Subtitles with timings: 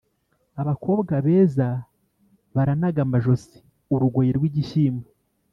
[0.61, 1.69] Abakobwa beza
[2.55, 5.07] baranaga amajosi-Urugoyi rw'igishyimbo.